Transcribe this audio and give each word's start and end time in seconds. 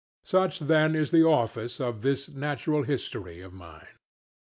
Such 0.23 0.57
then 0.57 0.95
is 0.95 1.11
the 1.11 1.23
office 1.23 1.79
of 1.79 2.01
this 2.01 2.27
natural 2.27 2.81
history 2.81 3.39
of 3.39 3.53
mine. 3.53 3.99